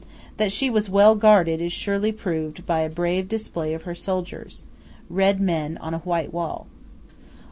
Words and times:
That 0.37 0.51
she 0.51 0.71
was 0.71 0.89
well 0.89 1.13
guarded 1.13 1.61
is 1.61 1.71
surely 1.71 2.11
proved 2.11 2.65
by 2.65 2.79
a 2.79 2.89
brave 2.89 3.29
display 3.29 3.75
of 3.75 3.83
her 3.83 3.93
soldiers 3.93 4.63
red 5.11 5.39
men 5.39 5.77
on 5.77 5.93
a 5.93 5.99
white 5.99 6.33
wall. 6.33 6.65